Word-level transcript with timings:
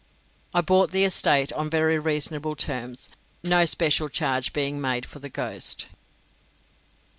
I 0.51 0.61
bought 0.61 0.89
the 0.89 1.03
estate 1.05 1.53
on 1.53 1.69
very 1.69 1.99
reasonable 1.99 2.55
terms, 2.55 3.07
no 3.43 3.65
special 3.65 4.09
charge 4.09 4.51
being 4.51 4.81
made 4.81 5.05
for 5.05 5.19
the 5.19 5.29
ghost. 5.29 5.85